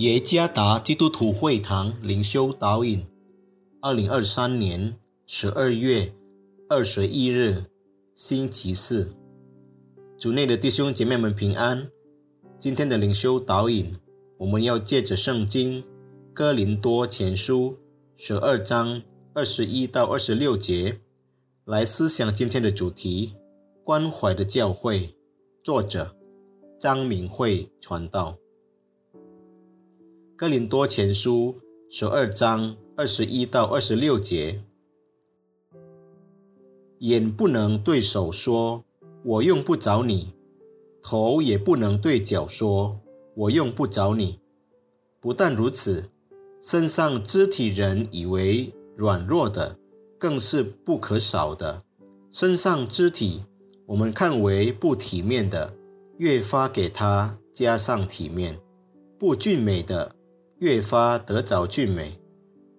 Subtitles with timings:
[0.00, 3.04] 耶加达基督徒会堂灵修导引，
[3.82, 4.96] 二零二三年
[5.26, 6.10] 十二月
[6.70, 7.64] 二十一日，
[8.14, 9.12] 星期四，
[10.18, 11.86] 主内的弟兄姐妹们平安。
[12.58, 13.94] 今天的灵修导引，
[14.38, 15.84] 我们要借着圣经
[16.32, 17.76] 哥林多前书
[18.16, 19.02] 十二章
[19.34, 20.98] 二十一到二十六节
[21.66, 23.34] 来思想今天的主题：
[23.84, 25.14] 关怀的教会。
[25.62, 26.16] 作者
[26.80, 28.38] 张明慧传道。
[30.40, 31.54] 哥林多前书
[31.90, 34.62] 十二章二十一到二十六节，
[37.00, 38.82] 眼不能对手说
[39.22, 40.32] “我用不着你”，
[41.04, 42.98] 头也不能对脚说
[43.36, 44.40] “我用不着你”。
[45.20, 46.08] 不但如此，
[46.58, 49.76] 身上肢体人以为软弱的，
[50.18, 51.82] 更是不可少的。
[52.30, 53.44] 身上肢体
[53.84, 55.74] 我们看为不体面的，
[56.16, 58.54] 越发给他加上体面；
[59.18, 60.16] 不俊美的。
[60.60, 62.20] 越发得着俊美，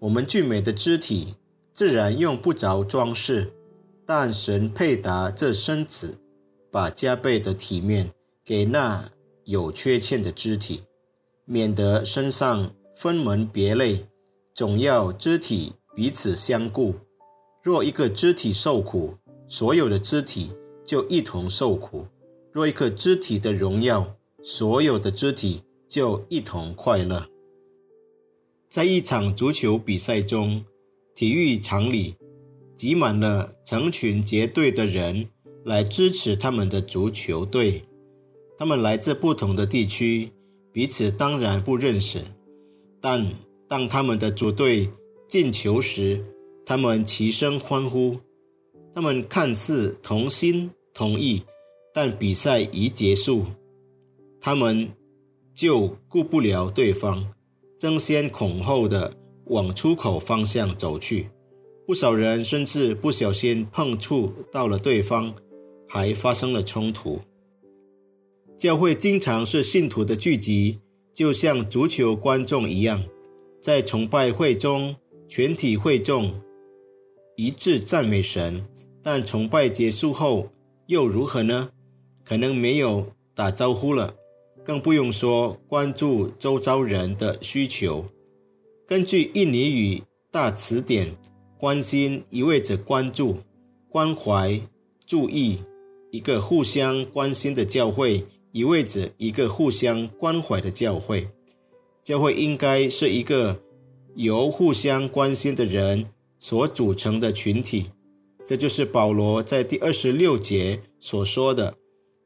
[0.00, 1.34] 我们俊美的肢体
[1.72, 3.50] 自然用不着装饰，
[4.04, 6.18] 但神配搭这身子，
[6.70, 8.10] 把加倍的体面
[8.44, 9.10] 给那
[9.44, 10.82] 有缺陷的肢体，
[11.46, 14.04] 免得身上分门别类，
[14.52, 16.94] 总要肢体彼此相顾。
[17.62, 19.14] 若一个肢体受苦，
[19.48, 20.52] 所有的肢体
[20.84, 22.04] 就一同受苦；
[22.52, 27.26] 若一个肢体的荣耀，所有的肢体就一同快乐。
[28.70, 30.64] 在一场足球比赛中，
[31.16, 32.14] 体育场里
[32.76, 35.28] 挤满了成群结队的人
[35.64, 37.82] 来支持他们的足球队。
[38.56, 40.30] 他们来自不同的地区，
[40.72, 42.22] 彼此当然不认识。
[43.00, 43.26] 但
[43.66, 44.88] 当他们的主队
[45.26, 46.24] 进球时，
[46.64, 48.20] 他们齐声欢呼。
[48.94, 51.42] 他们看似同心同意，
[51.92, 53.46] 但比赛一结束，
[54.40, 54.90] 他们
[55.52, 57.32] 就顾不了对方。
[57.80, 59.14] 争先恐后的
[59.46, 61.30] 往出口方向走去，
[61.86, 65.32] 不少人甚至不小心碰触到了对方，
[65.88, 67.20] 还发生了冲突。
[68.54, 70.80] 教会经常是信徒的聚集，
[71.14, 73.02] 就像足球观众一样，
[73.62, 74.96] 在崇拜会中，
[75.26, 76.38] 全体会众
[77.34, 78.66] 一致赞美神。
[79.02, 80.50] 但崇拜结束后
[80.88, 81.70] 又如何呢？
[82.22, 84.16] 可能没有打招呼了。
[84.64, 88.06] 更不用说关注周遭人的需求。
[88.86, 91.16] 根据印尼语大词典，
[91.58, 93.38] 关心意味着关注、
[93.88, 94.60] 关怀、
[95.06, 95.58] 注意。
[96.12, 101.28] 一个互相关心的教会，意味着一个互相关怀的教会。
[102.02, 103.62] 教会应该是一个
[104.16, 106.06] 由互相关心的人
[106.36, 107.90] 所组成的群体。
[108.44, 111.76] 这就是保罗在第二十六节所说的：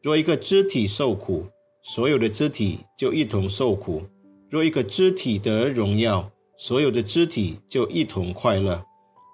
[0.02, 1.48] 若一个肢体受苦，
[1.86, 4.04] 所有的肢体就一同受苦。
[4.48, 8.86] 若一个肢体得荣耀，所有的肢体就一同快乐。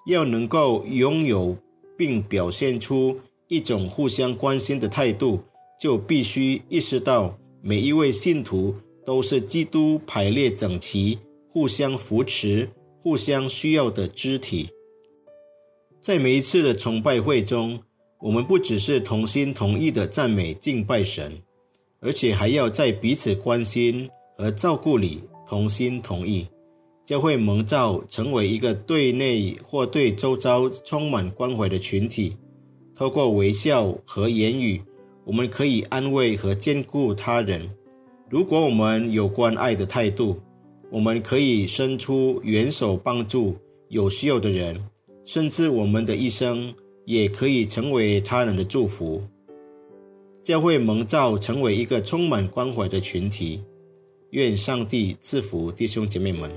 [0.07, 1.57] 要能够拥有
[1.97, 5.43] 并表现出一种互相关心的态度，
[5.79, 8.75] 就必须意识到每一位信徒
[9.05, 12.69] 都是基督排列整齐、互相扶持、
[12.99, 14.69] 互相需要的肢体。
[16.01, 17.79] 在每一次的崇拜会中，
[18.21, 21.43] 我们不只是同心同意的赞美敬拜神。
[22.01, 26.47] 而且还要在彼此关心和照顾里同心同意，
[27.03, 32.35] 教会蒙召成为一个对内或对周遭充满关怀的群体。
[32.95, 34.81] 透过微笑和言语，
[35.25, 37.69] 我们可以安慰和兼顾他人。
[38.29, 40.39] 如果我们有关爱的态度，
[40.89, 43.55] 我们可以伸出援手帮助
[43.89, 44.83] 有需要的人，
[45.23, 46.73] 甚至我们的一生
[47.05, 49.23] 也可以成为他人的祝福。
[50.41, 53.63] 教会蒙召成为一个充满关怀的群体，
[54.31, 56.51] 愿上帝赐福弟兄姐妹们。